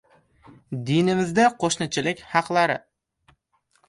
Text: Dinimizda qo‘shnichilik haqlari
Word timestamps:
Dinimizda 0.87 1.45
qo‘shnichilik 1.63 2.23
haqlari 2.31 2.79